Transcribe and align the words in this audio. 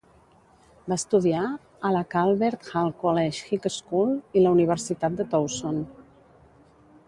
Va 0.91 0.95
estudiar 1.01 1.43
a 1.89 1.91
la 1.97 2.01
Calvert 2.15 2.65
Hall 2.81 2.91
College 3.03 3.45
High 3.51 3.69
School 3.77 4.17
i 4.41 4.43
la 4.47 4.57
Universitat 4.57 5.21
de 5.23 5.29
Towson. 5.37 5.83